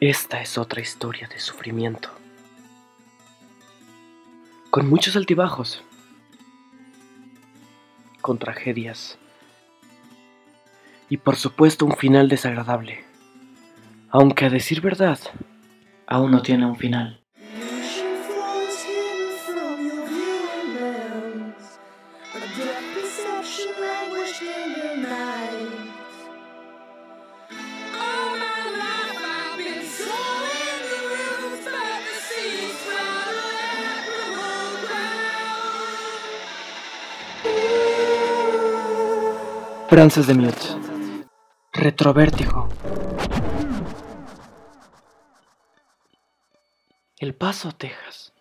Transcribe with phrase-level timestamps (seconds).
[0.00, 2.08] Esta es otra historia de sufrimiento.
[4.70, 5.84] Con muchos altibajos.
[8.22, 9.18] Con tragedias.
[11.10, 13.04] Y por supuesto un final desagradable.
[14.08, 15.18] Aunque a decir verdad,
[16.06, 17.19] aún no tiene un final.
[39.90, 40.56] Frances de Mute.
[41.72, 42.68] Retrovértigo.
[47.18, 48.32] El Paso, Texas.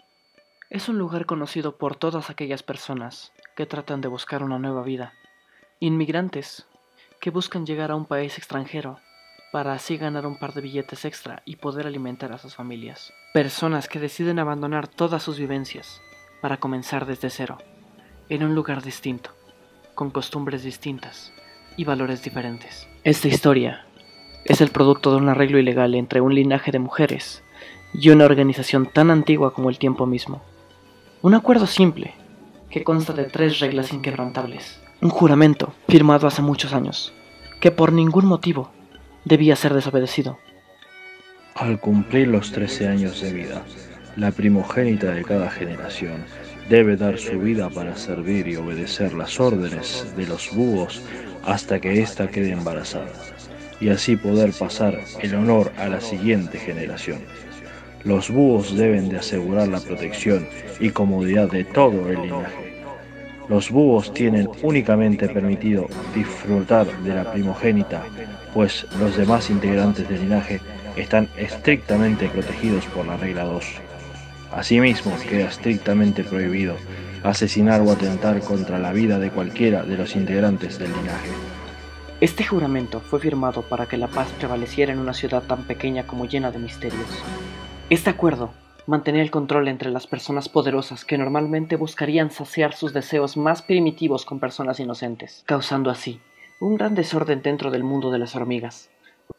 [0.70, 5.14] Es un lugar conocido por todas aquellas personas que tratan de buscar una nueva vida.
[5.80, 6.68] Inmigrantes
[7.20, 9.00] que buscan llegar a un país extranjero
[9.52, 13.12] para así ganar un par de billetes extra y poder alimentar a sus familias.
[13.34, 16.00] Personas que deciden abandonar todas sus vivencias
[16.44, 17.58] para comenzar desde cero,
[18.30, 19.32] en un lugar distinto,
[19.96, 21.34] con costumbres distintas
[21.80, 22.90] y valores diferentes.
[23.06, 23.86] Esta historia
[24.44, 27.42] es el producto de un arreglo ilegal entre un linaje de mujeres
[27.94, 30.42] y una organización tan antigua como el tiempo mismo.
[31.22, 32.16] Un acuerdo simple
[32.70, 34.82] que consta de tres reglas inquebrantables.
[35.00, 37.14] Un juramento firmado hace muchos años,
[37.62, 38.72] que por ningún motivo
[39.24, 40.38] debía ser desobedecido.
[41.56, 43.64] Al cumplir los 13 años de vida,
[44.18, 46.26] la primogénita de cada generación
[46.70, 51.02] debe dar su vida para servir y obedecer las órdenes de los búhos
[51.44, 53.12] hasta que ésta quede embarazada,
[53.82, 57.20] y así poder pasar el honor a la siguiente generación.
[58.04, 60.48] Los búhos deben de asegurar la protección
[60.80, 62.84] y comodidad de todo el linaje.
[63.50, 68.04] Los búhos tienen únicamente permitido disfrutar de la primogénita,
[68.54, 70.62] pues los demás integrantes del linaje
[70.96, 73.66] están estrictamente protegidos por la regla 2.
[74.52, 76.76] Asimismo, queda estrictamente prohibido
[77.24, 81.30] asesinar o atentar contra la vida de cualquiera de los integrantes del linaje.
[82.22, 86.26] Este juramento fue firmado para que la paz prevaleciera en una ciudad tan pequeña como
[86.26, 87.08] llena de misterios.
[87.90, 88.52] Este acuerdo
[88.88, 94.26] mantenía el control entre las personas poderosas que normalmente buscarían saciar sus deseos más primitivos
[94.26, 96.20] con personas inocentes, causando así
[96.60, 98.90] un gran desorden dentro del mundo de las hormigas,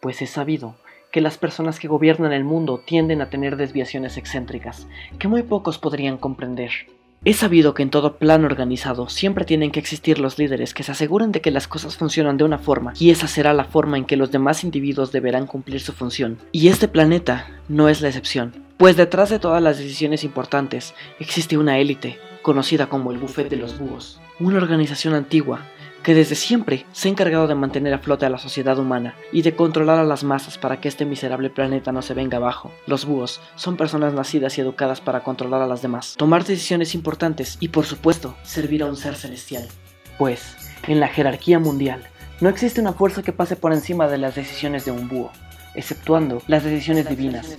[0.01, 0.77] pues es sabido
[1.11, 4.87] que las personas que gobiernan el mundo tienden a tener desviaciones excéntricas
[5.19, 6.71] que muy pocos podrían comprender.
[7.23, 10.93] Es sabido que en todo plan organizado siempre tienen que existir los líderes que se
[10.93, 14.07] aseguren de que las cosas funcionan de una forma y esa será la forma en
[14.07, 16.39] que los demás individuos deberán cumplir su función.
[16.51, 21.59] Y este planeta no es la excepción, pues detrás de todas las decisiones importantes existe
[21.59, 25.67] una élite, conocida como el Buffet de los Búhos, una organización antigua
[26.03, 29.43] que desde siempre se ha encargado de mantener a flote a la sociedad humana y
[29.43, 32.73] de controlar a las masas para que este miserable planeta no se venga abajo.
[32.87, 37.57] Los búhos son personas nacidas y educadas para controlar a las demás, tomar decisiones importantes
[37.61, 39.69] y por supuesto servir a un ser celestial.
[40.19, 40.57] Pues,
[40.87, 42.03] en la jerarquía mundial,
[42.41, 45.31] no existe una fuerza que pase por encima de las decisiones de un búho,
[45.75, 47.57] exceptuando las decisiones divinas.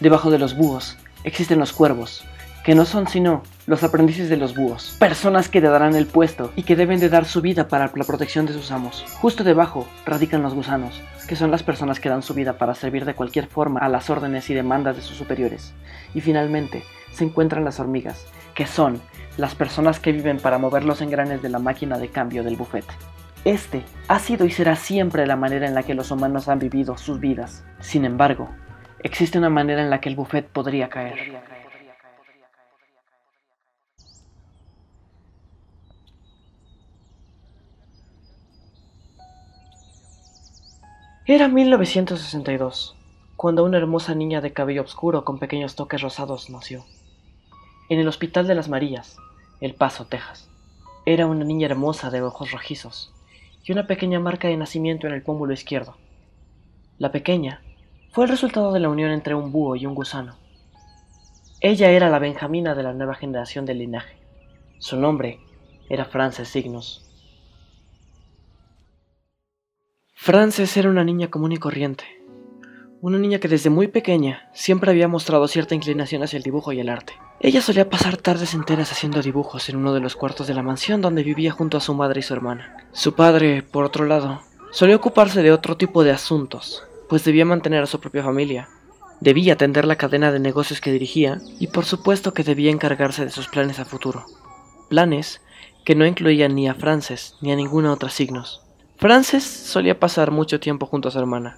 [0.00, 2.24] Debajo de los búhos existen los cuervos,
[2.68, 6.52] que no son sino los aprendices de los búhos, personas que le darán el puesto
[6.54, 9.06] y que deben de dar su vida para la protección de sus amos.
[9.22, 13.06] Justo debajo radican los gusanos, que son las personas que dan su vida para servir
[13.06, 15.72] de cualquier forma a las órdenes y demandas de sus superiores.
[16.12, 19.00] Y finalmente se encuentran las hormigas, que son
[19.38, 22.84] las personas que viven para mover los engranes de la máquina de cambio del buffet.
[23.46, 26.98] Este ha sido y será siempre la manera en la que los humanos han vivido
[26.98, 27.64] sus vidas.
[27.80, 28.50] Sin embargo,
[29.02, 31.57] existe una manera en la que el buffet podría caer.
[41.30, 42.96] Era 1962,
[43.36, 46.86] cuando una hermosa niña de cabello oscuro con pequeños toques rosados nació.
[47.90, 49.18] En el Hospital de las Marías,
[49.60, 50.48] El Paso, Texas.
[51.04, 53.12] Era una niña hermosa de ojos rojizos
[53.62, 55.98] y una pequeña marca de nacimiento en el pómulo izquierdo.
[56.96, 57.60] La pequeña
[58.10, 60.34] fue el resultado de la unión entre un búho y un gusano.
[61.60, 64.16] Ella era la Benjamina de la nueva generación del linaje.
[64.78, 65.40] Su nombre
[65.90, 67.07] era Frances Cygnus.
[70.20, 72.04] Frances era una niña común y corriente.
[73.00, 76.80] Una niña que desde muy pequeña siempre había mostrado cierta inclinación hacia el dibujo y
[76.80, 77.12] el arte.
[77.38, 81.00] Ella solía pasar tardes enteras haciendo dibujos en uno de los cuartos de la mansión
[81.00, 82.88] donde vivía junto a su madre y su hermana.
[82.92, 84.42] Su padre, por otro lado,
[84.72, 88.68] solía ocuparse de otro tipo de asuntos, pues debía mantener a su propia familia.
[89.20, 93.30] Debía atender la cadena de negocios que dirigía y por supuesto que debía encargarse de
[93.30, 94.24] sus planes a futuro.
[94.88, 95.40] Planes
[95.84, 98.67] que no incluían ni a Frances ni a ninguna otra signos.
[98.98, 101.56] Frances solía pasar mucho tiempo junto a su hermana.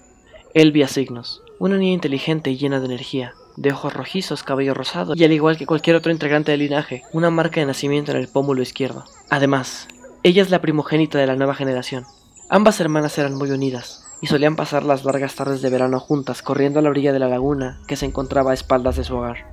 [0.53, 5.23] Elvia Signos, una niña inteligente y llena de energía, de ojos rojizos, cabello rosado y
[5.23, 8.61] al igual que cualquier otro integrante del linaje, una marca de nacimiento en el pómulo
[8.61, 9.05] izquierdo.
[9.31, 9.87] Además,
[10.21, 12.05] ella es la primogénita de la nueva generación.
[12.47, 16.77] Ambas hermanas eran muy unidas y solían pasar las largas tardes de verano juntas corriendo
[16.77, 19.47] a la orilla de la laguna que se encontraba a espaldas de su hogar.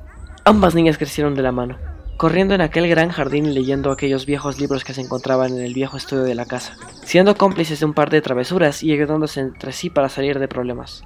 [0.44, 1.78] Ambas niñas crecieron de la mano,
[2.18, 5.72] corriendo en aquel gran jardín y leyendo aquellos viejos libros que se encontraban en el
[5.72, 9.70] viejo estudio de la casa, siendo cómplices de un par de travesuras y ayudándose entre
[9.70, 11.04] sí para salir de problemas.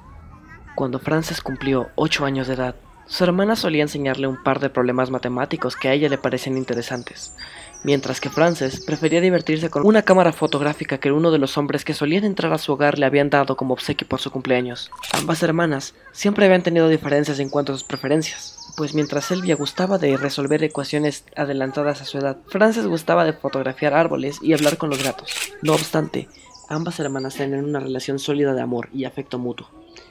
[0.75, 2.77] Cuando Frances cumplió 8 años de edad,
[3.07, 7.37] su hermana solía enseñarle un par de problemas matemáticos que a ella le parecían interesantes,
[7.85, 11.93] mientras que Frances prefería divertirse con una cámara fotográfica que uno de los hombres que
[11.93, 14.91] solían entrar a su hogar le habían dado como obsequio por su cumpleaños.
[15.13, 19.99] Ambas hermanas siempre habían tenido diferencias en cuanto a sus preferencias, pues mientras Elvia gustaba
[19.99, 24.91] de resolver ecuaciones adelantadas a su edad, Frances gustaba de fotografiar árboles y hablar con
[24.91, 25.31] los gatos.
[25.63, 26.29] No obstante,
[26.69, 29.69] ambas hermanas tenían una relación sólida de amor y afecto mutuo.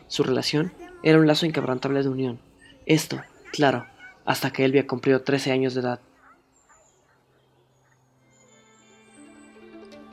[0.07, 0.73] Su relación
[1.03, 2.39] era un lazo inquebrantable de unión.
[2.85, 3.21] Esto,
[3.51, 3.85] claro,
[4.25, 5.99] hasta que Elvia cumplió 13 años de edad.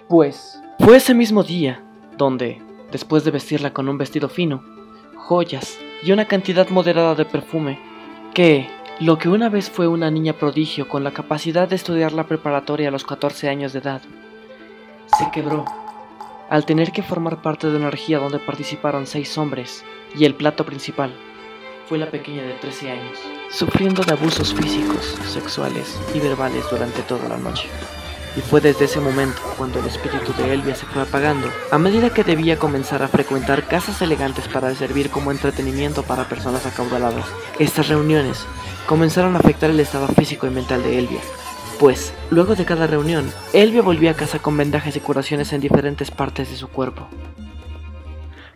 [0.08, 1.84] Pues, fue ese mismo día
[2.16, 4.64] donde, después de vestirla con un vestido fino,
[5.16, 7.78] joyas y una cantidad moderada de perfume,
[8.38, 8.70] que,
[9.00, 12.86] lo que una vez fue una niña prodigio con la capacidad de estudiar la preparatoria
[12.86, 14.00] a los 14 años de edad,
[15.18, 15.64] se quebró
[16.48, 19.84] al tener que formar parte de una orgía donde participaron seis hombres
[20.16, 21.12] y el plato principal
[21.88, 23.18] fue la pequeña de 13 años,
[23.50, 27.68] sufriendo de abusos físicos, sexuales y verbales durante toda la noche
[28.38, 32.10] y fue desde ese momento cuando el espíritu de Elvia se fue apagando, a medida
[32.10, 37.26] que debía comenzar a frecuentar casas elegantes para servir como entretenimiento para personas acaudaladas.
[37.58, 38.46] Estas reuniones
[38.86, 41.20] comenzaron a afectar el estado físico y mental de Elvia,
[41.80, 46.12] pues, luego de cada reunión, Elvia volvía a casa con vendajes y curaciones en diferentes
[46.12, 47.08] partes de su cuerpo.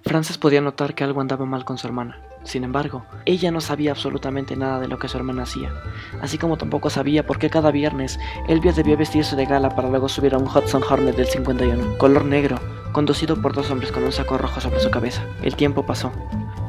[0.05, 2.21] Frances podía notar que algo andaba mal con su hermana.
[2.45, 5.73] Sin embargo, ella no sabía absolutamente nada de lo que su hermana hacía,
[6.21, 8.19] así como tampoco sabía por qué cada viernes
[8.49, 12.25] Elvia debía vestirse de gala para luego subir a un Hudson Hornet del 51, color
[12.25, 12.59] negro,
[12.93, 15.25] conducido por dos hombres con un saco rojo sobre su cabeza.
[15.43, 16.13] El tiempo pasó,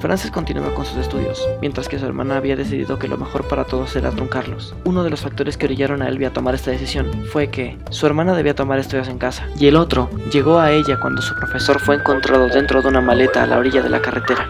[0.04, 3.64] Frances continuó con sus estudios, mientras que su hermana había decidido que lo mejor para
[3.64, 4.76] todos era truncarlos.
[4.84, 8.06] Uno de los factores que orillaron a Elvia a tomar esta decisión fue que su
[8.06, 11.80] hermana debía tomar estudios en casa, y el otro llegó a ella cuando su profesor
[11.80, 14.50] fue encontrado dentro de una maleta a la orilla de la carretera.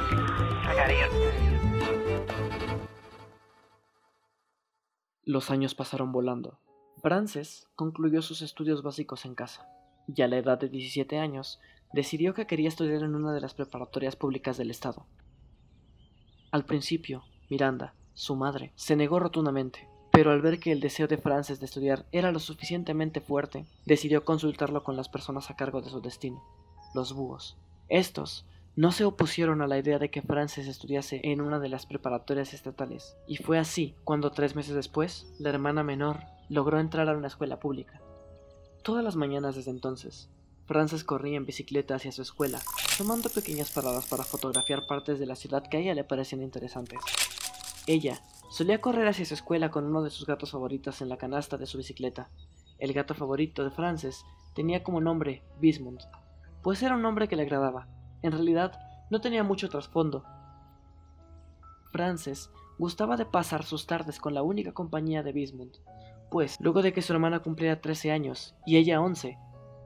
[5.25, 6.59] Los años pasaron volando.
[7.01, 9.69] Frances concluyó sus estudios básicos en casa,
[10.13, 11.61] y a la edad de 17 años
[11.93, 15.05] decidió que quería estudiar en una de las preparatorias públicas del estado.
[16.51, 21.17] Al principio, Miranda, su madre, se negó rotundamente, pero al ver que el deseo de
[21.17, 25.89] Frances de estudiar era lo suficientemente fuerte, decidió consultarlo con las personas a cargo de
[25.89, 26.43] su destino,
[26.93, 27.57] los búhos.
[27.87, 31.85] Estos no se opusieron a la idea de que Frances estudiase en una de las
[31.85, 37.15] preparatorias estatales, y fue así cuando tres meses después, la hermana menor logró entrar a
[37.15, 38.01] una escuela pública.
[38.81, 40.29] Todas las mañanas desde entonces,
[40.65, 42.59] Frances corría en bicicleta hacia su escuela,
[42.97, 46.99] tomando pequeñas paradas para fotografiar partes de la ciudad que a ella le parecían interesantes.
[47.85, 51.57] Ella solía correr hacia su escuela con uno de sus gatos favoritos en la canasta
[51.57, 52.29] de su bicicleta.
[52.79, 54.25] El gato favorito de Frances
[54.55, 55.99] tenía como nombre Bismund,
[56.61, 57.87] pues era un nombre que le agradaba.
[58.23, 58.79] En realidad,
[59.11, 60.25] no tenía mucho trasfondo.
[61.91, 62.49] Frances
[62.79, 65.77] gustaba de pasar sus tardes con la única compañía de Bismund,
[66.31, 69.37] pues luego de que su hermana cumpliera 13 años y ella 11,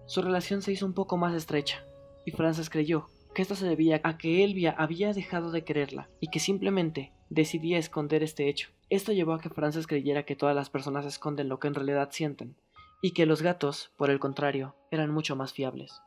[0.06, 1.84] su relación se hizo un poco más estrecha,
[2.26, 6.30] y Frances creyó que esto se debía a que Elvia había dejado de quererla y
[6.30, 8.70] que simplemente decidía esconder este hecho.
[8.90, 12.10] Esto llevó a que Frances creyera que todas las personas esconden lo que en realidad
[12.12, 12.56] sienten,
[13.02, 16.02] y que los gatos, por el contrario, eran mucho más fiables.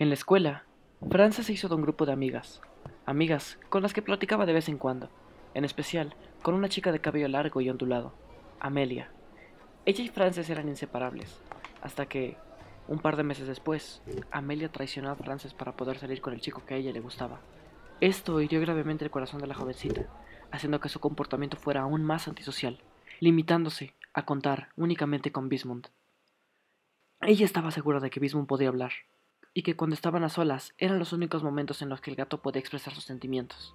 [0.00, 0.64] En la escuela,
[1.10, 2.62] Frances se hizo de un grupo de amigas,
[3.04, 5.10] amigas con las que platicaba de vez en cuando,
[5.52, 8.14] en especial con una chica de cabello largo y ondulado,
[8.60, 9.10] Amelia.
[9.84, 11.38] Ella y Frances eran inseparables,
[11.82, 12.38] hasta que,
[12.88, 16.62] un par de meses después, Amelia traicionó a Frances para poder salir con el chico
[16.64, 17.42] que a ella le gustaba.
[18.00, 20.06] Esto hirió gravemente el corazón de la jovencita,
[20.50, 22.80] haciendo que su comportamiento fuera aún más antisocial,
[23.18, 25.88] limitándose a contar únicamente con Bismund.
[27.20, 28.92] Ella estaba segura de que Bismund podía hablar,
[29.54, 32.42] y que cuando estaban a solas eran los únicos momentos en los que el gato
[32.42, 33.74] podía expresar sus sentimientos.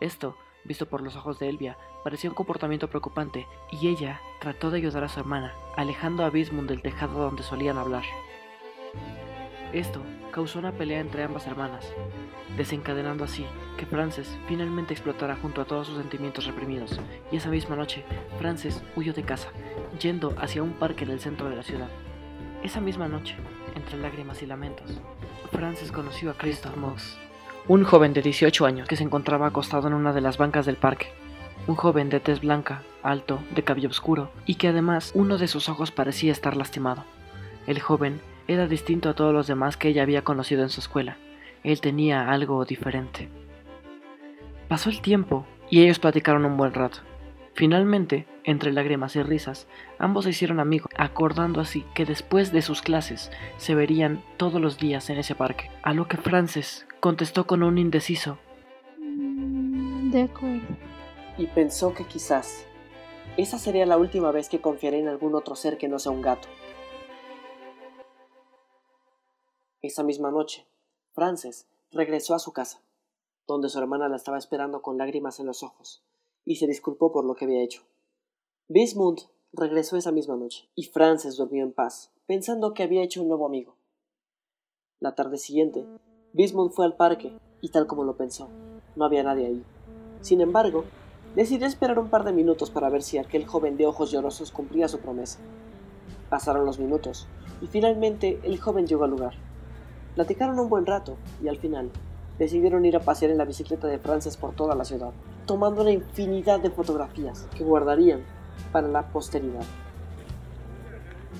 [0.00, 0.36] Esto
[0.66, 5.04] visto por los ojos de Elvia, parecía un comportamiento preocupante, y ella trató de ayudar
[5.04, 8.04] a su hermana, alejando a Bismund del tejado donde solían hablar.
[9.72, 11.92] Esto causó una pelea entre ambas hermanas,
[12.56, 13.46] desencadenando así
[13.76, 17.00] que Frances finalmente explotara junto a todos sus sentimientos reprimidos,
[17.32, 18.04] y esa misma noche
[18.38, 19.48] Frances huyó de casa,
[20.00, 21.88] yendo hacia un parque en el centro de la ciudad.
[22.62, 23.36] Esa misma noche,
[23.76, 25.00] entre lágrimas y lamentos,
[25.52, 27.16] Frances conoció a Christoph Mox,
[27.68, 30.76] un joven de 18 años que se encontraba acostado en una de las bancas del
[30.76, 31.08] parque.
[31.66, 35.68] Un joven de tez blanca, alto, de cabello oscuro, y que además uno de sus
[35.68, 37.04] ojos parecía estar lastimado.
[37.66, 41.16] El joven era distinto a todos los demás que ella había conocido en su escuela.
[41.64, 43.28] Él tenía algo diferente.
[44.68, 46.98] Pasó el tiempo y ellos platicaron un buen rato.
[47.56, 49.66] Finalmente, entre lágrimas y risas,
[49.98, 54.78] ambos se hicieron amigos, acordando así que después de sus clases se verían todos los
[54.78, 58.36] días en ese parque, a lo que Frances contestó con un indeciso.
[58.98, 60.66] Mm, de acuerdo.
[61.38, 62.66] Y pensó que quizás
[63.38, 66.20] esa sería la última vez que confiaría en algún otro ser que no sea un
[66.20, 66.48] gato.
[69.80, 70.66] Esa misma noche,
[71.14, 72.82] Frances regresó a su casa,
[73.46, 76.02] donde su hermana la estaba esperando con lágrimas en los ojos,
[76.46, 77.82] y se disculpó por lo que había hecho.
[78.68, 79.22] Bismund
[79.52, 83.46] regresó esa misma noche, y Frances durmió en paz, pensando que había hecho un nuevo
[83.46, 83.76] amigo.
[85.00, 85.84] La tarde siguiente,
[86.32, 88.48] Bismund fue al parque, y tal como lo pensó,
[88.94, 89.64] no había nadie ahí.
[90.20, 90.84] Sin embargo,
[91.34, 94.88] decidió esperar un par de minutos para ver si aquel joven de ojos llorosos cumplía
[94.88, 95.40] su promesa.
[96.30, 97.26] Pasaron los minutos,
[97.60, 99.34] y finalmente el joven llegó al lugar.
[100.14, 101.90] Platicaron un buen rato, y al final,
[102.38, 105.12] decidieron ir a pasear en la bicicleta de Frances por toda la ciudad,
[105.46, 108.22] tomando una infinidad de fotografías que guardarían
[108.72, 109.64] para la posteridad.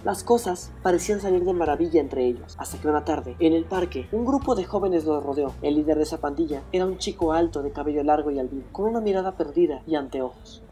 [0.04, 4.08] Las cosas parecían salir de maravilla entre ellos, hasta que una tarde, en el parque,
[4.12, 5.52] un grupo de jóvenes los rodeó.
[5.62, 8.88] El líder de esa pandilla era un chico alto de cabello largo y albino, con
[8.88, 10.62] una mirada perdida y anteojos.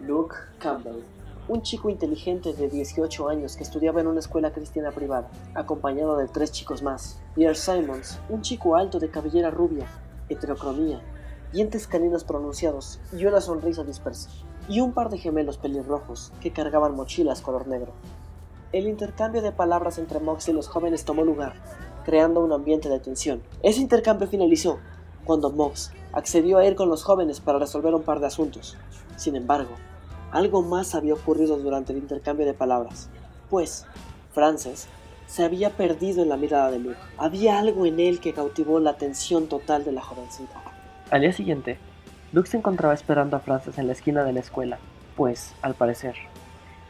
[0.00, 1.02] Luke Campbell,
[1.48, 6.28] un chico inteligente de 18 años que estudiaba en una escuela cristiana privada, acompañado de
[6.28, 7.20] tres chicos más.
[7.34, 9.86] Pierre Simons, un chico alto de cabellera rubia,
[10.30, 11.02] heterocromía,
[11.52, 14.30] dientes caninos pronunciados y una sonrisa dispersa,
[14.68, 17.92] y un par de gemelos pelirrojos que cargaban mochilas color negro.
[18.72, 21.54] El intercambio de palabras entre Mox y los jóvenes tomó lugar,
[22.04, 23.42] creando un ambiente de tensión.
[23.62, 24.78] Ese intercambio finalizó
[25.24, 28.76] cuando Mox accedió a ir con los jóvenes para resolver un par de asuntos.
[29.16, 29.70] Sin embargo,
[30.30, 33.08] algo más había ocurrido durante el intercambio de palabras,
[33.48, 33.86] pues
[34.32, 34.86] Frances
[35.26, 36.98] se había perdido en la mirada de Luke.
[37.18, 40.69] Había algo en él que cautivó la atención total de la jovencita.
[41.10, 41.76] Al día siguiente,
[42.32, 44.78] Luke se encontraba esperando a Frances en la esquina de la escuela,
[45.16, 46.14] pues, al parecer,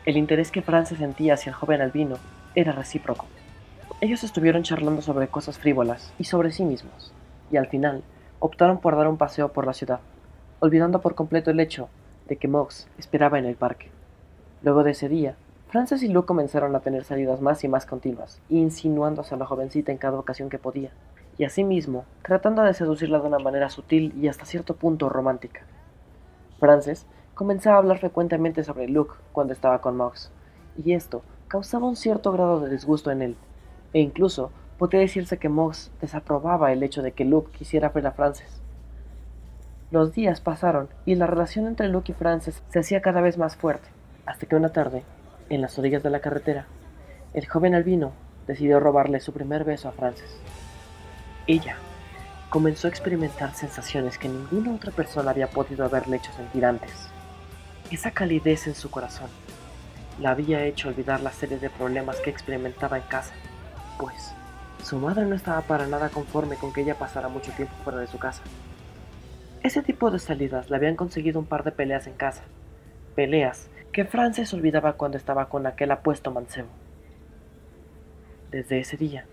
[0.04, 2.16] el interés que Frances sentía hacia el joven albino
[2.54, 3.24] era recíproco.
[4.02, 7.14] Ellos estuvieron charlando sobre cosas frívolas y sobre sí mismos,
[7.50, 8.02] y al final
[8.40, 10.00] optaron por dar un paseo por la ciudad,
[10.58, 11.88] olvidando por completo el hecho
[12.28, 13.88] de que Mox esperaba en el parque.
[14.62, 15.34] Luego de ese día,
[15.70, 19.92] Frances y Luke comenzaron a tener salidas más y más continuas, insinuándose a la jovencita
[19.92, 20.90] en cada ocasión que podía,
[21.40, 25.62] y asimismo tratando de seducirla de una manera sutil y hasta cierto punto romántica.
[26.58, 30.30] Frances comenzaba a hablar frecuentemente sobre Luke cuando estaba con Mox,
[30.76, 33.36] y esto causaba un cierto grado de disgusto en él,
[33.94, 38.12] e incluso podría decirse que Mox desaprobaba el hecho de que Luke quisiera ver a
[38.12, 38.60] Frances.
[39.90, 43.56] Los días pasaron y la relación entre Luke y Frances se hacía cada vez más
[43.56, 43.88] fuerte,
[44.26, 45.04] hasta que una tarde,
[45.48, 46.66] en las orillas de la carretera,
[47.32, 48.12] el joven albino
[48.46, 50.38] decidió robarle su primer beso a Frances.
[51.50, 51.78] Ella
[52.48, 57.08] comenzó a experimentar sensaciones que ninguna otra persona había podido haberle hecho sentir antes.
[57.90, 59.28] Esa calidez en su corazón
[60.20, 63.32] la había hecho olvidar la serie de problemas que experimentaba en casa,
[63.98, 64.32] pues
[64.84, 68.06] su madre no estaba para nada conforme con que ella pasara mucho tiempo fuera de
[68.06, 68.42] su casa.
[69.64, 72.44] Ese tipo de salidas le habían conseguido un par de peleas en casa,
[73.16, 76.68] peleas que Frances olvidaba cuando estaba con aquel apuesto mancebo.
[78.52, 79.26] Desde ese día,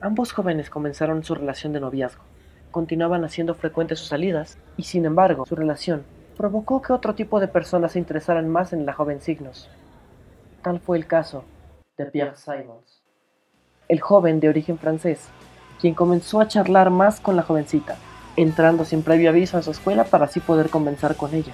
[0.00, 2.22] ambos jóvenes comenzaron su relación de noviazgo,
[2.70, 6.04] continuaban haciendo frecuentes sus salidas, y sin embargo, su relación
[6.36, 9.68] provocó que otro tipo de personas se interesaran más en la joven Signos.
[10.62, 11.44] Tal fue el caso
[11.98, 13.02] de Pierre Simons,
[13.88, 15.28] el joven de origen francés,
[15.80, 17.96] quien comenzó a charlar más con la jovencita,
[18.36, 21.52] entrando sin previo aviso a su escuela para así poder conversar con ella,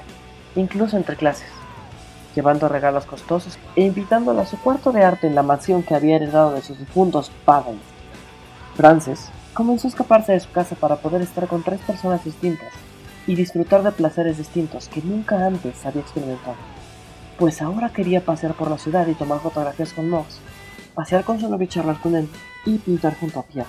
[0.54, 1.48] incluso entre clases,
[2.36, 6.16] llevando regalos costosos e invitándola a su cuarto de arte en la mansión que había
[6.16, 7.95] heredado de sus difuntos padres.
[8.76, 12.72] Frances comenzó a escaparse de su casa para poder estar con tres personas distintas
[13.26, 16.56] y disfrutar de placeres distintos que nunca antes había experimentado.
[17.38, 20.40] Pues ahora quería pasear por la ciudad y tomar fotografías con Mox,
[20.94, 22.28] pasear con su novio y charlar con él
[22.66, 23.68] y pintar junto a Pierre.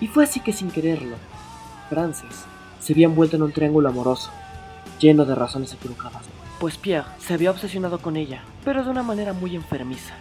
[0.00, 1.16] Y fue así que sin quererlo,
[1.88, 2.44] Frances
[2.78, 4.30] se había envuelto en un triángulo amoroso,
[5.00, 6.24] lleno de razones equivocadas.
[6.60, 10.12] Pues Pierre se había obsesionado con ella, pero de una manera muy enfermiza.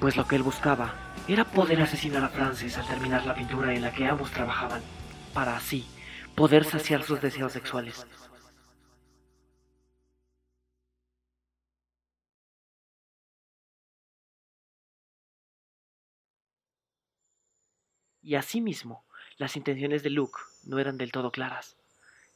[0.00, 3.82] Pues lo que él buscaba era poder asesinar a Frances al terminar la pintura en
[3.82, 4.82] la que ambos trabajaban,
[5.32, 5.86] para así
[6.34, 8.06] poder saciar sus deseos sexuales.
[18.24, 19.04] Y asimismo,
[19.36, 21.76] las intenciones de Luke no eran del todo claras.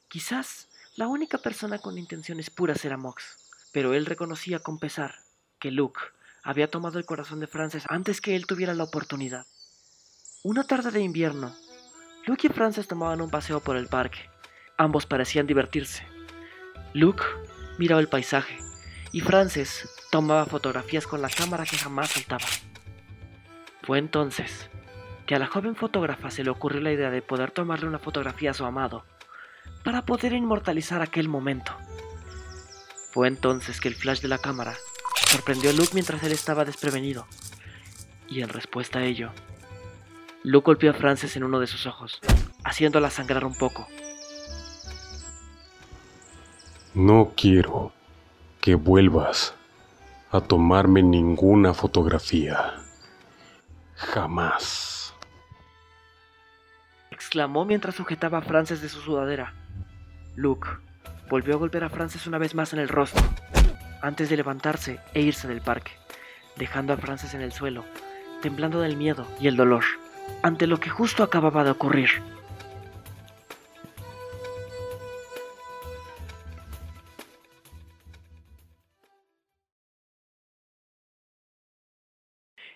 [0.08, 5.14] Quizás la única persona con intenciones puras era Mox, pero él reconocía con pesar
[5.58, 6.00] que Luke
[6.46, 9.46] había tomado el corazón de Frances antes que él tuviera la oportunidad.
[10.44, 11.52] Una tarde de invierno,
[12.24, 14.30] Luke y Frances tomaban un paseo por el parque.
[14.78, 16.06] Ambos parecían divertirse.
[16.94, 17.24] Luke
[17.78, 18.58] miraba el paisaje
[19.10, 22.46] y Frances tomaba fotografías con la cámara que jamás saltaba.
[23.82, 24.70] Fue entonces
[25.26, 28.52] que a la joven fotógrafa se le ocurrió la idea de poder tomarle una fotografía
[28.52, 29.04] a su amado
[29.82, 31.72] para poder inmortalizar aquel momento.
[33.12, 34.76] Fue entonces que el flash de la cámara
[35.28, 37.26] sorprendió a Luke mientras él estaba desprevenido.
[38.28, 39.30] Y en respuesta a ello,
[40.42, 42.20] Luke golpeó a Frances en uno de sus ojos,
[42.64, 43.86] haciéndola sangrar un poco.
[46.94, 47.92] No quiero
[48.60, 49.54] que vuelvas
[50.30, 52.74] a tomarme ninguna fotografía.
[53.94, 55.14] Jamás.
[57.10, 59.54] Exclamó mientras sujetaba a Frances de su sudadera.
[60.36, 60.68] Luke
[61.28, 63.24] volvió a golpear a Frances una vez más en el rostro,
[64.02, 65.92] antes de levantarse e irse del parque,
[66.56, 67.84] dejando a Frances en el suelo,
[68.42, 69.84] temblando del miedo y el dolor,
[70.42, 72.10] ante lo que justo acababa de ocurrir.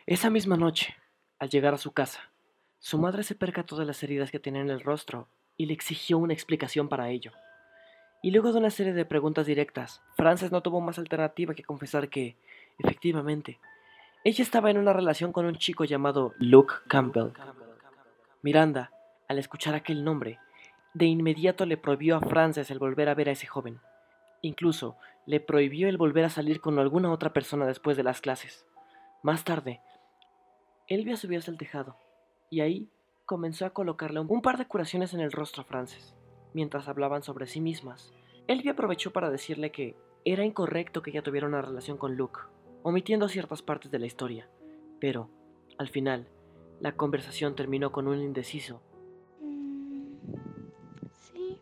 [0.06, 0.96] Esa misma noche,
[1.38, 2.32] al llegar a su casa,
[2.80, 6.18] su madre se percató de las heridas que tenía en el rostro y le exigió
[6.18, 7.30] una explicación para ello.
[8.22, 12.10] Y luego de una serie de preguntas directas, Frances no tuvo más alternativa que confesar
[12.10, 12.36] que,
[12.78, 13.58] efectivamente,
[14.24, 17.32] ella estaba en una relación con un chico llamado Luke Campbell.
[18.42, 18.92] Miranda,
[19.28, 20.38] al escuchar aquel nombre,
[20.92, 23.80] de inmediato le prohibió a Frances el volver a ver a ese joven.
[24.42, 28.66] Incluso le prohibió el volver a salir con alguna otra persona después de las clases.
[29.22, 29.80] Más tarde,
[30.88, 31.96] Elvia subió hasta el tejado,
[32.50, 32.90] y ahí
[33.24, 36.14] comenzó a colocarle un par de curaciones en el rostro a Frances.
[36.52, 38.12] Mientras hablaban sobre sí mismas,
[38.46, 42.40] Elvia aprovechó para decirle que era incorrecto que ella tuviera una relación con Luke,
[42.82, 44.48] omitiendo ciertas partes de la historia,
[45.00, 45.30] pero,
[45.78, 46.26] al final,
[46.80, 48.82] la conversación terminó con un indeciso.
[49.40, 50.14] Mm,
[51.20, 51.58] sí.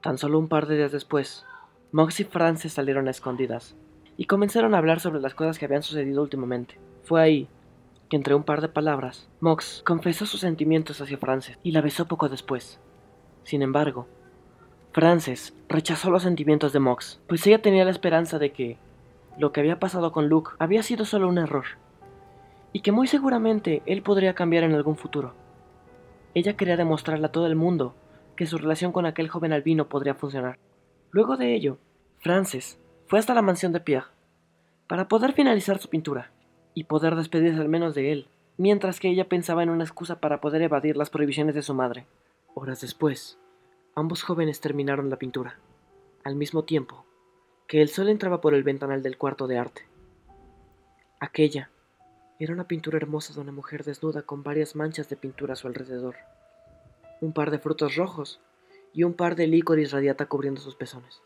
[0.00, 1.44] Tan solo un par de días después,
[1.92, 3.76] Mox y Frances salieron a escondidas
[4.16, 6.78] y comenzaron a hablar sobre las cosas que habían sucedido últimamente.
[7.02, 7.48] Fue ahí
[8.08, 12.06] que entre un par de palabras, Mox confesó sus sentimientos hacia Frances y la besó
[12.06, 12.80] poco después.
[13.46, 14.08] Sin embargo,
[14.90, 18.76] Frances rechazó los sentimientos de Mox, pues ella tenía la esperanza de que
[19.38, 21.64] lo que había pasado con Luke había sido solo un error,
[22.72, 25.32] y que muy seguramente él podría cambiar en algún futuro.
[26.34, 27.94] Ella quería demostrarle a todo el mundo
[28.34, 30.58] que su relación con aquel joven albino podría funcionar.
[31.12, 31.78] Luego de ello,
[32.18, 34.08] Frances fue hasta la mansión de Pierre
[34.88, 36.32] para poder finalizar su pintura
[36.74, 40.40] y poder despedirse al menos de él, mientras que ella pensaba en una excusa para
[40.40, 42.06] poder evadir las prohibiciones de su madre.
[42.58, 43.38] Horas después,
[43.94, 45.58] ambos jóvenes terminaron la pintura,
[46.24, 47.04] al mismo tiempo
[47.66, 49.86] que el sol entraba por el ventanal del cuarto de arte.
[51.20, 51.68] Aquella
[52.38, 55.66] era una pintura hermosa de una mujer desnuda con varias manchas de pintura a su
[55.66, 56.16] alrededor,
[57.20, 58.40] un par de frutos rojos
[58.94, 61.20] y un par de licores radiata cubriendo sus pezones.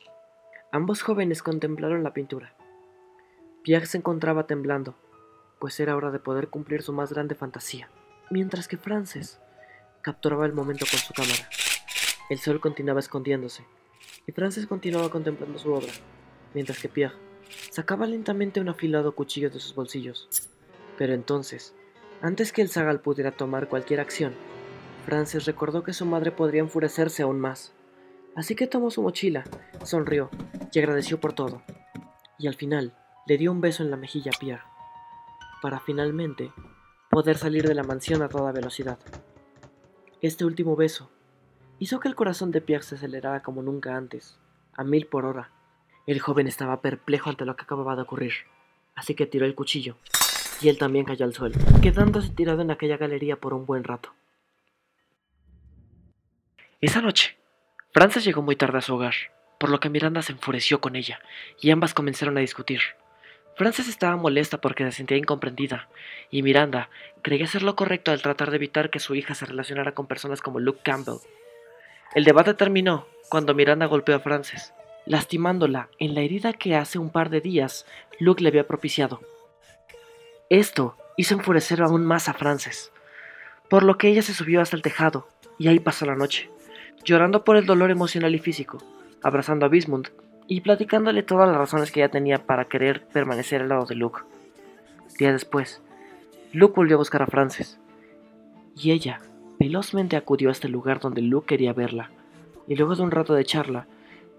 [0.72, 2.56] Ambos jóvenes contemplaron la pintura.
[3.62, 4.96] Pierre se encontraba temblando,
[5.60, 7.88] pues era hora de poder cumplir su más grande fantasía,
[8.30, 9.40] mientras que Frances
[10.02, 11.48] capturaba el momento con su cámara.
[12.28, 13.64] El sol continuaba escondiéndose,
[14.26, 15.92] y Frances continuaba contemplando su obra,
[16.54, 17.16] mientras que Pierre
[17.70, 20.28] sacaba lentamente un afilado cuchillo de sus bolsillos.
[20.96, 21.74] Pero entonces,
[22.22, 24.34] antes que el zagal pudiera tomar cualquier acción,
[25.06, 27.72] Frances recordó que su madre podría enfurecerse aún más.
[28.36, 29.44] Así que tomó su mochila,
[29.82, 30.30] sonrió
[30.72, 31.62] y agradeció por todo.
[32.38, 32.94] Y al final,
[33.26, 34.62] le dio un beso en la mejilla a Pierre,
[35.62, 36.52] para finalmente
[37.10, 38.98] poder salir de la mansión a toda velocidad.
[40.22, 41.10] Este último beso
[41.78, 44.38] hizo que el corazón de Pierre se acelerara como nunca antes,
[44.74, 45.50] a mil por hora.
[46.06, 48.34] El joven estaba perplejo ante lo que acababa de ocurrir,
[48.94, 49.96] así que tiró el cuchillo,
[50.60, 54.12] y él también cayó al suelo, quedándose tirado en aquella galería por un buen rato.
[56.82, 57.38] Esa noche,
[57.94, 59.14] Frances llegó muy tarde a su hogar,
[59.58, 61.18] por lo que Miranda se enfureció con ella,
[61.62, 62.80] y ambas comenzaron a discutir.
[63.56, 65.88] Frances estaba molesta porque se sentía incomprendida,
[66.30, 66.88] y Miranda
[67.22, 70.40] creía hacer lo correcto al tratar de evitar que su hija se relacionara con personas
[70.40, 71.18] como Luke Campbell.
[72.14, 74.72] El debate terminó cuando Miranda golpeó a Frances,
[75.06, 77.86] lastimándola en la herida que hace un par de días
[78.18, 79.20] Luke le había propiciado.
[80.48, 82.92] Esto hizo enfurecer aún más a Frances,
[83.68, 86.50] por lo que ella se subió hasta el tejado y ahí pasó la noche,
[87.04, 88.78] llorando por el dolor emocional y físico,
[89.22, 90.10] abrazando a Bismund
[90.50, 94.22] y platicándole todas las razones que ella tenía para querer permanecer al lado de Luke.
[95.16, 95.80] Días después,
[96.52, 97.78] Luke volvió a buscar a Frances,
[98.74, 99.20] y ella
[99.60, 102.10] velozmente acudió a este lugar donde Luke quería verla,
[102.66, 103.86] y luego de un rato de charla,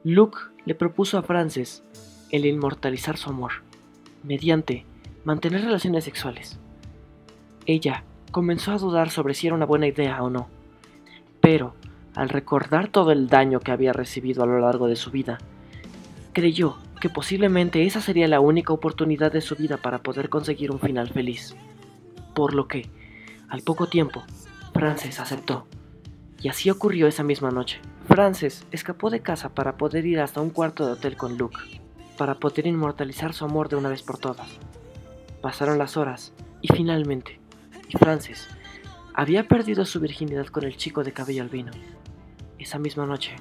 [0.04, 1.82] Luke le propuso a Frances
[2.30, 3.64] el inmortalizar su amor,
[4.22, 4.86] mediante
[5.24, 6.60] mantener relaciones sexuales.
[7.66, 10.50] Ella comenzó a dudar sobre si era una buena idea o no,
[11.40, 11.74] pero
[12.16, 15.38] al recordar todo el daño que había recibido a lo largo de su vida,
[16.34, 20.80] creyó que posiblemente esa sería la única oportunidad de su vida para poder conseguir un
[20.80, 21.56] final feliz.
[22.36, 22.90] Por lo que,
[23.50, 24.24] al poco tiempo,
[24.74, 25.68] Frances aceptó.
[26.42, 27.80] Y así ocurrió esa misma noche.
[28.08, 31.58] Frances escapó de casa para poder ir hasta un cuarto de hotel con Luke,
[32.18, 34.48] para poder inmortalizar su amor de una vez por todas.
[35.42, 37.40] Pasaron las horas y finalmente,
[37.90, 38.48] y Frances
[39.14, 41.72] había perdido su virginidad con el chico de cabello albino.
[42.58, 43.36] Esa misma noche,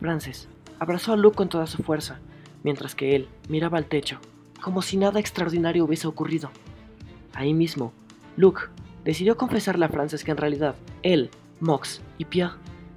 [0.00, 2.20] Frances abrazó a Luke con toda su fuerza,
[2.62, 4.18] mientras que él miraba al techo,
[4.60, 6.50] como si nada extraordinario hubiese ocurrido.
[7.34, 7.92] Ahí mismo,
[8.36, 8.62] Luke
[9.04, 12.54] decidió confesarle a Frances que en realidad él, Mox y Pierre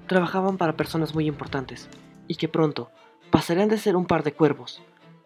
[0.08, 1.88] trabajaban para personas muy importantes
[2.28, 2.90] y que pronto
[3.32, 4.82] pasarían de ser un par de cuervos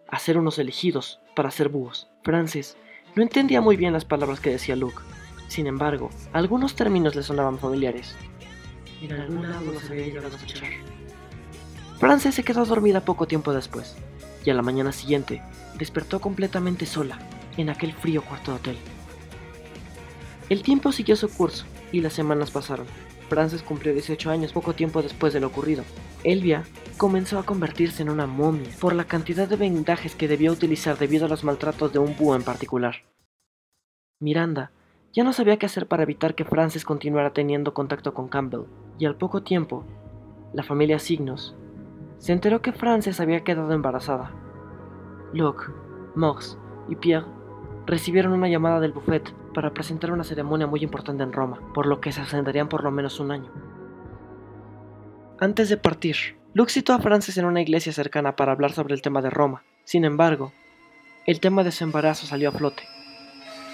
[0.10, 2.08] a ser unos elegidos para ser búhos.
[2.24, 2.78] Frances
[3.16, 5.02] no entendía muy bien las palabras que decía Luke.
[5.48, 8.16] Sin embargo, algunos términos le sonaban familiares.
[9.02, 10.70] En algún lado los había llegado a escuchar.
[12.04, 13.96] Frances se quedó dormida poco tiempo después,
[14.44, 15.42] y a la mañana siguiente
[15.80, 17.18] despertó completamente sola
[17.56, 18.78] en aquel frío cuarto de hotel.
[20.50, 21.64] El tiempo siguió su curso
[21.94, 22.88] y las semanas pasaron.
[23.30, 25.86] Frances cumplió 18 años poco tiempo después de lo ocurrido.
[26.26, 26.66] Elvia
[26.98, 31.28] comenzó a convertirse en una momia por la cantidad de vendajes que debía utilizar debido
[31.28, 32.96] a los maltratos de un búho en particular.
[34.20, 34.74] Miranda
[35.14, 38.66] ya no sabía qué hacer para evitar que Frances continuara teniendo contacto con Campbell,
[39.00, 39.86] y al poco tiempo,
[40.54, 41.56] la familia Signos
[42.24, 44.32] se enteró que Frances había quedado embarazada.
[45.34, 45.66] Luke,
[46.16, 46.58] Mox
[46.88, 47.26] y Pierre
[47.86, 52.00] recibieron una llamada del buffet para presentar una ceremonia muy importante en Roma, por lo
[52.00, 53.52] que se ascenderían por lo menos un año.
[55.38, 59.02] Antes de partir, Luke citó a Frances en una iglesia cercana para hablar sobre el
[59.02, 59.66] tema de Roma.
[59.84, 60.54] Sin embargo,
[61.26, 62.84] el tema de su embarazo salió a flote.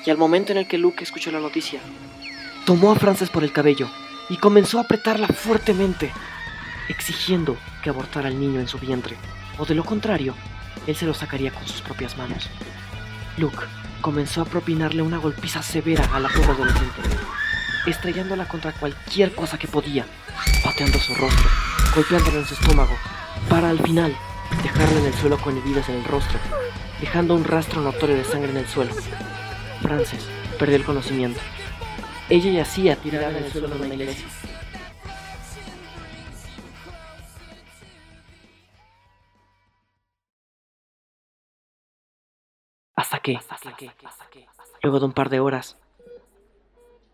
[0.08, 1.82] Y al momento en el que Luke escuchó la noticia,
[2.66, 3.86] tomó a Frances por el cabello
[4.28, 6.12] y comenzó a apretarla fuertemente,
[6.90, 9.16] exigiendo que abortara al niño en su vientre,
[9.58, 10.36] o de lo contrario,
[10.88, 12.50] él se lo sacaría con sus propias manos.
[13.38, 13.64] Luke
[14.02, 17.02] comenzó a propinarle una golpiza severa a la pobre adolescente,
[17.86, 20.06] estrellándola contra cualquier cosa que podía,
[20.64, 21.50] pateando su rostro,
[21.96, 22.98] golpeándola en su estómago,
[23.50, 24.16] para al final
[24.64, 26.40] dejarla en el suelo con heridas en el rostro,
[27.00, 28.94] dejando un rastro notorio de sangre en el suelo.
[29.82, 30.26] Frances
[30.58, 31.40] perdió el conocimiento.
[32.30, 34.26] Ella yacía tirada en el suelo de una iglesia.
[44.82, 45.78] Luego de un par de horas,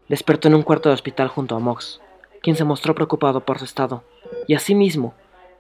[0.08, 2.02] despertó en un cuarto de hospital junto a Mox,
[2.42, 4.04] quien se mostró preocupado por su estado,
[4.48, 5.14] y asimismo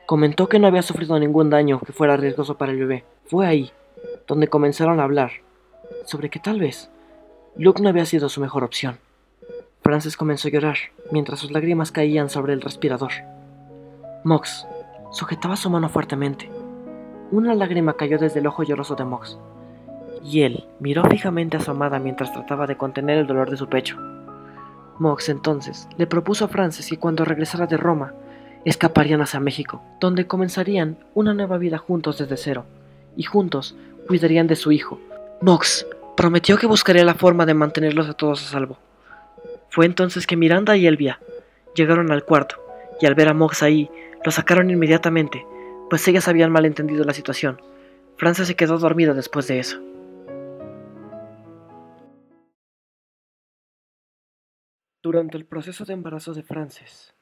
[0.05, 3.03] comentó que no había sufrido ningún daño que fuera riesgoso para el bebé.
[3.25, 3.71] Fue ahí
[4.27, 5.31] donde comenzaron a hablar
[6.05, 6.89] sobre que tal vez
[7.55, 8.99] Luke no había sido su mejor opción.
[9.81, 10.77] Frances comenzó a llorar
[11.11, 13.11] mientras sus lágrimas caían sobre el respirador.
[14.23, 14.65] Mox
[15.11, 16.49] sujetaba su mano fuertemente.
[17.31, 19.37] Una lágrima cayó desde el ojo lloroso de Mox,
[20.25, 23.67] y él miró fijamente a su amada mientras trataba de contener el dolor de su
[23.67, 23.97] pecho.
[24.97, 28.13] Mox entonces le propuso a Frances que cuando regresara de Roma,
[28.63, 32.65] escaparían hacia México, donde comenzarían una nueva vida juntos desde cero,
[33.15, 33.75] y juntos
[34.07, 34.99] cuidarían de su hijo.
[35.41, 35.85] Mox
[36.17, 38.77] prometió que buscaría la forma de mantenerlos a todos a salvo.
[39.69, 41.19] Fue entonces que Miranda y Elvia
[41.75, 42.55] llegaron al cuarto,
[42.99, 43.91] y al ver a Mox ahí,
[44.23, 45.45] lo sacaron inmediatamente,
[45.89, 47.61] pues ellas habían malentendido la situación.
[48.17, 49.77] Frances se quedó dormida después de eso.
[55.05, 57.13] Durante el proceso de embarazo de Frances,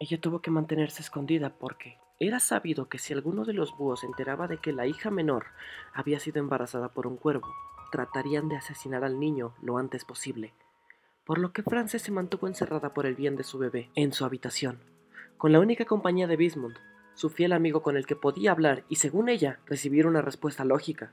[0.00, 4.06] ella tuvo que mantenerse escondida porque era sabido que si alguno de los búhos se
[4.06, 5.44] enteraba de que la hija menor
[5.94, 7.46] había sido embarazada por un cuervo,
[7.92, 10.54] tratarían de asesinar al niño lo antes posible,
[11.24, 14.24] por lo que Frances se mantuvo encerrada por el bien de su bebé en su
[14.24, 14.80] habitación,
[15.38, 16.78] con la única compañía de Bismund,
[17.14, 21.12] su fiel amigo con el que podía hablar y según ella recibir una respuesta lógica.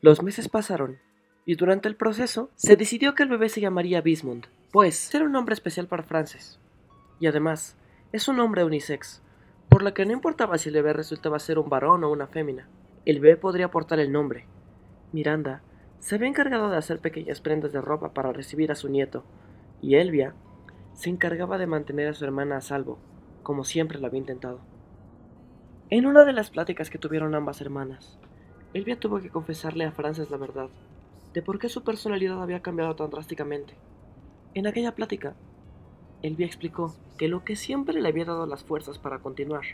[0.00, 0.98] Los meses pasaron
[1.46, 5.32] y durante el proceso se decidió que el bebé se llamaría Bismund, pues era un
[5.32, 6.58] nombre especial para Frances.
[7.20, 7.76] Y además,
[8.10, 9.22] es un nombre unisex,
[9.68, 12.68] por lo que no importaba si el bebé resultaba ser un varón o una fémina,
[13.04, 14.46] el bebé podría portar el nombre.
[15.12, 15.62] Miranda
[15.98, 19.24] se había encargado de hacer pequeñas prendas de ropa para recibir a su nieto,
[19.82, 20.34] y Elvia
[20.94, 22.98] se encargaba de mantener a su hermana a salvo,
[23.42, 24.60] como siempre lo había intentado.
[25.90, 28.18] En una de las pláticas que tuvieron ambas hermanas,
[28.72, 30.70] Elvia tuvo que confesarle a Frances la verdad,
[31.34, 33.74] de por qué su personalidad había cambiado tan drásticamente.
[34.54, 35.34] En aquella plática,
[36.20, 39.64] Elvia explicó que lo que siempre le había dado las fuerzas para continuar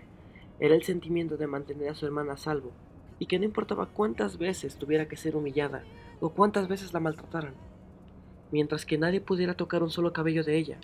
[0.60, 2.70] era el sentimiento de mantener a su hermana a salvo
[3.18, 5.82] y que no importaba cuántas veces tuviera que ser humillada
[6.20, 7.54] o cuántas veces la maltrataran.
[8.52, 10.78] Mientras que nadie pudiera tocar un solo cabello de ella,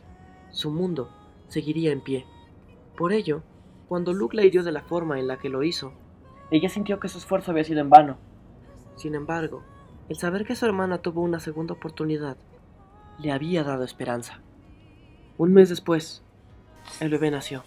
[0.50, 1.09] su mundo
[1.46, 2.26] seguiría en pie.
[2.96, 3.42] Por ello,
[3.88, 5.92] cuando Luke la hirió de la forma en la que lo hizo,
[6.50, 8.16] ella sintió que su esfuerzo había sido en vano.
[8.96, 9.62] Sin embargo,
[10.09, 12.37] el saber que su hermana tuvo una segunda oportunidad
[13.18, 14.40] le había dado esperanza.
[15.37, 16.22] Un mes después,
[17.00, 17.64] el bebé nació,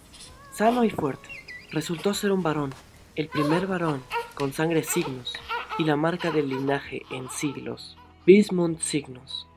[0.51, 1.29] sano y fuerte.
[1.71, 2.73] Resultó ser un varón,
[3.15, 4.01] el primer varón
[4.36, 5.33] con sangre signos
[5.77, 9.47] y la marca del linaje en siglos, Bismund Signos.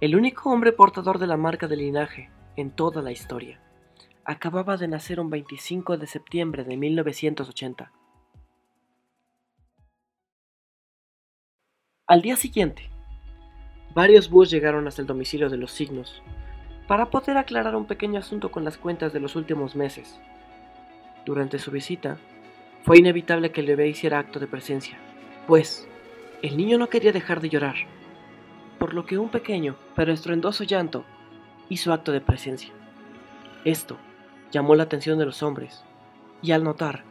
[0.00, 3.60] El único hombre portador de la marca del linaje en toda la historia.
[4.24, 7.92] Acababa de nacer un 25 de septiembre de 1980.
[12.08, 12.90] Al día siguiente,
[13.96, 16.22] varios búhos llegaron hasta el domicilio de los signos
[16.86, 20.20] para poder aclarar un pequeño asunto con las cuentas de los últimos meses.
[21.24, 22.18] Durante su visita,
[22.82, 24.98] fue inevitable que el bebé hiciera acto de presencia,
[25.46, 25.88] pues
[26.42, 27.76] el niño no quería dejar de llorar,
[28.78, 31.06] por lo que un pequeño pero estruendoso llanto
[31.70, 32.74] hizo acto de presencia.
[33.64, 33.96] Esto
[34.52, 35.84] llamó la atención de los hombres,
[36.42, 37.02] y al notar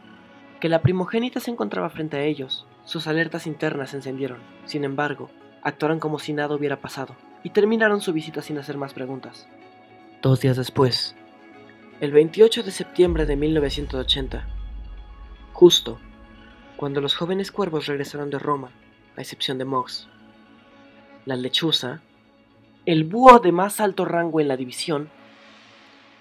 [0.60, 4.38] que la primogénita se encontraba frente a ellos, sus alertas internas se encendieron.
[4.66, 5.30] Sin embargo,
[5.66, 9.48] actuaron como si nada hubiera pasado y terminaron su visita sin hacer más preguntas.
[10.22, 11.16] Dos días después,
[12.00, 14.46] el 28 de septiembre de 1980,
[15.52, 15.98] justo
[16.76, 18.70] cuando los jóvenes cuervos regresaron de Roma,
[19.16, 20.06] a excepción de Mox,
[21.24, 22.00] la lechuza,
[22.84, 25.10] el búho de más alto rango en la división,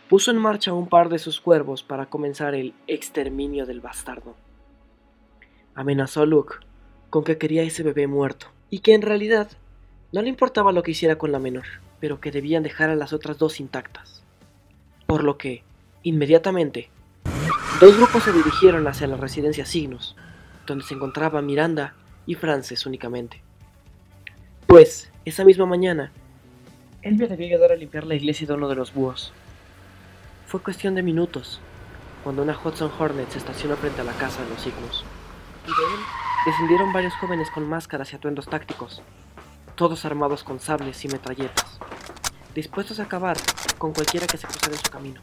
[0.10, 4.36] puso en marcha un par de sus cuervos para comenzar el exterminio del bastardo.
[5.76, 6.56] Amenazó a Luke
[7.12, 9.50] con que quería ese bebé muerto, y que en realidad
[10.12, 11.66] no le importaba lo que hiciera con la menor
[12.00, 14.22] pero que debían dejar a las otras dos intactas.
[15.08, 15.64] Por lo que,
[16.04, 16.90] inmediatamente,
[17.80, 20.16] dos grupos se dirigieron hacia la residencia Signos,
[20.68, 23.42] donde se encontraban Miranda y Frances únicamente.
[24.68, 26.12] Pues, esa misma mañana,
[27.02, 29.32] Elvia debía ayudar a limpiar la iglesia de uno de los búhos.
[30.48, 31.60] Fue cuestión de minutos,
[32.24, 35.06] cuando una Hudson Hornet se estacionó frente a la casa de los Signos,
[35.66, 39.02] y de él descendieron varios jóvenes con máscaras y atuendos tácticos,
[39.76, 41.80] todos armados con sables y metralletas,
[42.54, 43.36] dispuestos a acabar
[43.80, 45.22] con cualquiera que se cruzara en su camino.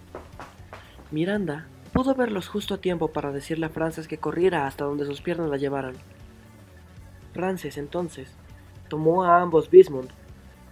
[1.12, 5.20] Miranda pudo verlos justo a tiempo para decirle a Frances que corriera hasta donde sus
[5.20, 5.94] piernas la llevaran.
[7.32, 8.34] Frances entonces
[8.88, 10.10] tomó a ambos Bismund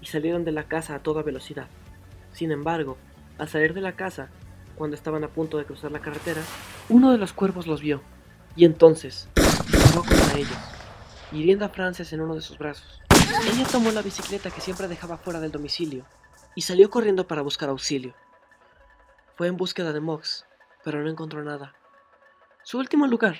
[0.00, 1.68] y salieron de la casa a toda velocidad.
[2.32, 2.96] Sin embargo,
[3.38, 4.30] al salir de la casa,
[4.74, 6.40] cuando estaban a punto de cruzar la carretera,
[6.88, 8.00] uno de los cuervos los vio
[8.56, 9.28] y entonces
[10.02, 10.58] disparó contra ellos,
[11.32, 13.00] hiriendo a Frances en uno de sus brazos.
[13.46, 16.04] Ella tomó la bicicleta que siempre dejaba fuera del domicilio
[16.54, 18.14] y salió corriendo para buscar auxilio.
[19.36, 20.46] Fue en búsqueda de Mox,
[20.84, 21.74] pero no encontró nada.
[22.62, 23.36] Su último lugar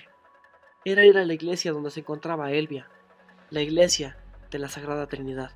[0.84, 2.88] era ir a la iglesia donde se encontraba Elvia,
[3.50, 4.16] la iglesia
[4.50, 5.50] de la Sagrada Trinidad.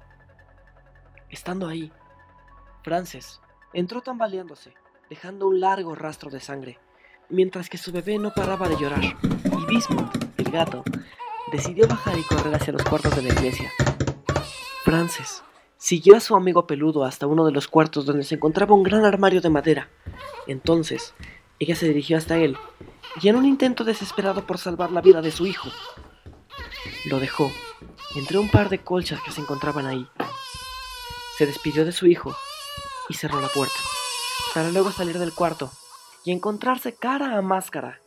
[1.31, 1.93] Estando ahí,
[2.83, 3.41] Frances
[3.73, 4.75] entró tambaleándose,
[5.09, 6.79] dejando un largo rastro de sangre,
[7.29, 10.85] mientras que su bebé no paraba de llorar, y Bismuth, gato,
[11.53, 13.71] decidió bajar y correr hacia los cuartos de la iglesia.
[14.85, 15.43] Frances
[15.77, 19.05] siguió a su amigo peludo hasta uno de los cuartos donde se encontraba un gran
[19.05, 19.91] armario de madera.
[20.47, 21.13] Entonces,
[21.59, 22.57] ella se dirigió hasta él,
[23.21, 25.69] y en un intento desesperado por salvar la vida de su hijo,
[27.07, 27.51] lo dejó
[28.15, 30.09] entre un par de colchas que se encontraban ahí.
[31.37, 32.35] Se despidió de su hijo
[33.09, 33.79] y cerró la puerta,
[34.55, 35.71] para luego salir del cuarto
[36.25, 38.01] y encontrarse cara a máscara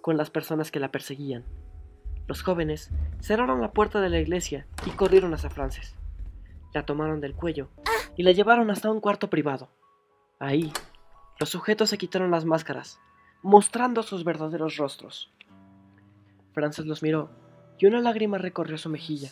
[0.00, 1.44] con las personas que la perseguían.
[2.30, 5.96] Los jóvenes cerraron la puerta de la iglesia y corrieron hacia Frances.
[6.72, 7.70] La tomaron del cuello
[8.16, 9.68] y la llevaron hasta un cuarto privado.
[10.38, 10.72] Ahí,
[11.40, 13.00] los sujetos se quitaron las máscaras,
[13.42, 15.32] mostrando sus verdaderos rostros.
[16.52, 17.30] Frances los miró
[17.80, 19.30] y una lágrima recorrió su mejilla.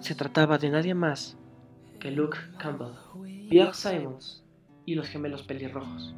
[0.00, 1.38] Se trataba de nadie más
[2.00, 2.96] que Luke Campbell,
[3.48, 4.42] Pierre Simons
[4.84, 6.12] y los gemelos pelirrojos.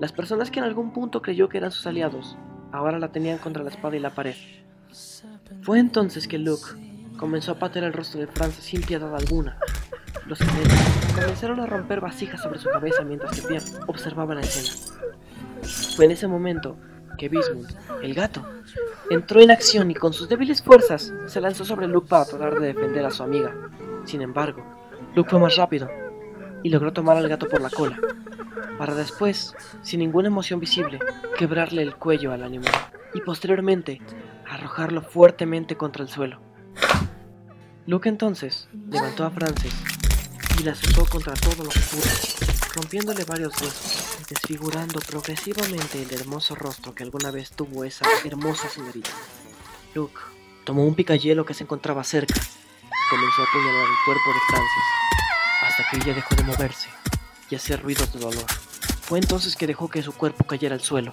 [0.00, 2.38] Las personas que en algún punto creyó que eran sus aliados,
[2.74, 4.34] ahora la tenían contra la espada y la pared.
[5.62, 6.72] Fue entonces que Luke
[7.16, 9.56] comenzó a patear el rostro de Frances sin piedad alguna.
[10.26, 10.72] Los gemelos
[11.14, 14.98] comenzaron a romper vasijas sobre su cabeza mientras que Pierre observaba la escena.
[15.94, 16.76] Fue en ese momento
[17.16, 17.70] que Bismuth,
[18.02, 18.44] el gato,
[19.08, 22.72] entró en acción y con sus débiles fuerzas se lanzó sobre Luke para tratar de
[22.74, 23.54] defender a su amiga.
[24.04, 24.64] Sin embargo,
[25.14, 25.88] Luke fue más rápido
[26.64, 27.98] y logró tomar al gato por la cola,
[28.78, 30.98] para después, sin ninguna emoción visible,
[31.38, 32.74] quebrarle el cuello al animal
[33.14, 34.00] y posteriormente
[34.48, 36.40] arrojarlo fuertemente contra el suelo.
[37.86, 39.74] Luke entonces levantó a Frances
[40.58, 41.80] y la azotó contra todo lo que
[42.74, 49.10] rompiéndole varios huesos desfigurando progresivamente el hermoso rostro que alguna vez tuvo esa hermosa señorita.
[49.94, 50.18] Luke
[50.64, 54.84] tomó un picayelo que se encontraba cerca y comenzó a apuñalar el cuerpo de Frances
[55.62, 57.03] hasta que ella dejó de moverse
[57.50, 58.44] y hacer ruidos de dolor.
[59.02, 61.12] Fue entonces que dejó que su cuerpo cayera al suelo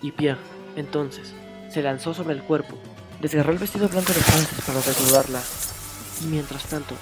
[0.00, 0.40] y Pierre,
[0.76, 1.32] entonces,
[1.70, 2.76] se lanzó sobre el cuerpo,
[3.20, 5.40] desgarró el vestido blanco de Frances para desnudarla
[6.22, 6.94] y mientras tanto,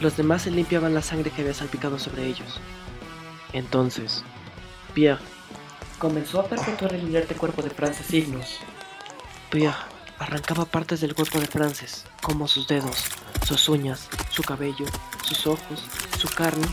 [0.00, 2.60] los demás se limpiaban la sangre que había salpicado sobre ellos.
[3.52, 4.22] Entonces,
[4.92, 5.20] Pierre
[5.98, 8.58] comenzó a perpetuar el inerte cuerpo de Frances signos.
[9.50, 9.76] Pierre
[10.18, 13.04] arrancaba partes del cuerpo de Frances, como sus dedos,
[13.46, 14.86] sus uñas, su cabello,
[15.22, 15.84] sus ojos,
[16.18, 16.66] su carne,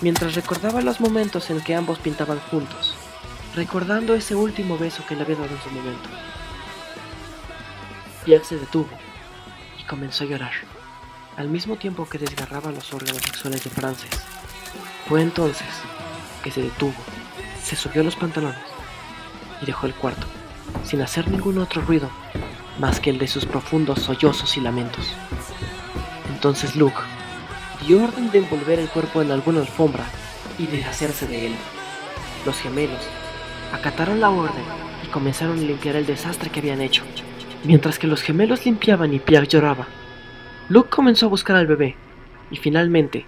[0.00, 2.94] mientras recordaba los momentos en que ambos pintaban juntos,
[3.54, 6.08] recordando ese último beso que le había dado en su momento.
[8.24, 8.88] Pierre se detuvo
[9.80, 10.52] y comenzó a llorar,
[11.36, 14.10] al mismo tiempo que desgarraba los órganos sexuales de Frances.
[15.08, 15.68] Fue entonces
[16.42, 16.94] que se detuvo,
[17.62, 18.58] se subió los pantalones
[19.62, 20.26] y dejó el cuarto,
[20.84, 22.10] sin hacer ningún otro ruido
[22.78, 25.14] más que el de sus profundos sollozos y lamentos.
[26.28, 27.00] Entonces Luke
[27.86, 30.04] dio orden de envolver el cuerpo en alguna alfombra
[30.58, 31.54] y deshacerse de él.
[32.44, 33.08] Los gemelos
[33.72, 34.64] acataron la orden
[35.04, 37.04] y comenzaron a limpiar el desastre que habían hecho.
[37.64, 39.86] Mientras que los gemelos limpiaban y Pierre lloraba,
[40.68, 41.94] Luke comenzó a buscar al bebé
[42.50, 43.24] y finalmente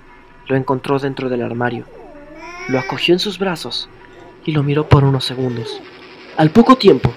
[0.48, 1.84] lo encontró dentro del armario.
[2.68, 3.88] Lo acogió en sus brazos
[4.44, 5.80] y lo miró por unos segundos.
[6.36, 7.12] Al poco tiempo,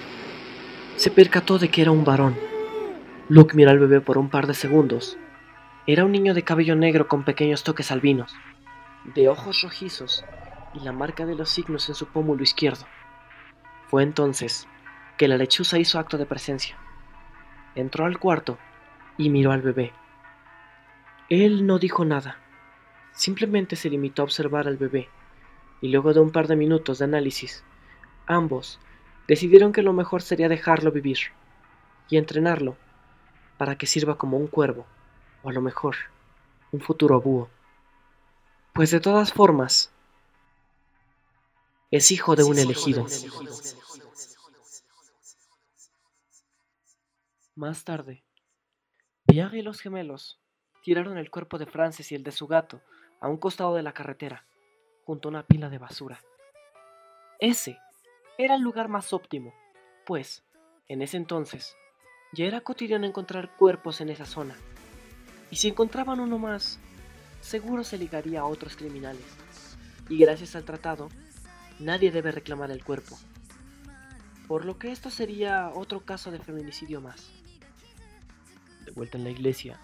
[0.96, 2.36] se percató de que era un varón.
[3.28, 5.16] Luke miró al bebé por un par de segundos.
[5.84, 8.32] Era un niño de cabello negro con pequeños toques albinos,
[9.16, 10.24] de ojos rojizos
[10.74, 12.86] y la marca de los signos en su pómulo izquierdo.
[13.88, 14.68] Fue entonces
[15.18, 16.76] que la lechuza hizo acto de presencia.
[17.74, 18.58] Entró al cuarto
[19.18, 19.92] y miró al bebé.
[21.28, 22.38] Él no dijo nada,
[23.10, 25.08] simplemente se limitó a observar al bebé,
[25.80, 27.64] y luego de un par de minutos de análisis,
[28.28, 28.78] ambos
[29.26, 31.18] decidieron que lo mejor sería dejarlo vivir
[32.08, 32.76] y entrenarlo
[33.58, 34.86] para que sirva como un cuervo,
[35.42, 35.96] o a lo mejor
[36.72, 37.48] un futuro búho.
[38.72, 39.92] Pues de todas formas,
[41.90, 43.06] es hijo de un elegido.
[47.54, 48.24] Más tarde,
[49.26, 50.40] Pierre y los gemelos
[50.82, 52.80] tiraron el cuerpo de Frances y el de su gato
[53.20, 54.46] a un costado de la carretera,
[55.04, 56.18] junto a una pila de basura.
[57.38, 57.78] Ese
[58.38, 59.54] era el lugar más óptimo,
[60.06, 60.42] pues,
[60.88, 61.76] en ese entonces,
[62.32, 64.56] ya era cotidiano encontrar cuerpos en esa zona,
[65.52, 66.78] y si encontraban uno más,
[67.42, 69.26] seguro se ligaría a otros criminales,
[70.08, 71.10] y gracias al tratado,
[71.78, 73.18] nadie debe reclamar el cuerpo,
[74.48, 77.30] por lo que esto sería otro caso de feminicidio más.
[78.86, 79.78] De vuelta en la iglesia,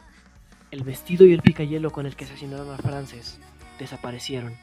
[0.70, 3.38] el vestido y el picayelo con el que asesinaron a Frances
[3.78, 4.56] desaparecieron.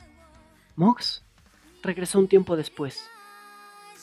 [0.76, 1.24] Mox
[1.84, 3.00] regresó un tiempo después,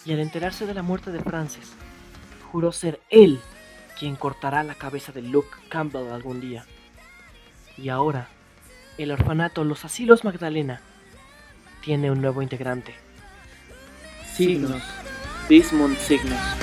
[0.05, 1.73] y al enterarse de la muerte de Frances,
[2.53, 3.41] juró ser él
[3.99, 6.65] quien cortará la cabeza de Luke Campbell algún día.
[7.79, 8.29] Y ahora,
[8.99, 10.81] el orfanato Los Asilos Magdalena
[11.83, 12.95] tiene un nuevo integrante.
[14.35, 14.83] Signos.
[15.49, 16.62] Dismund Signos.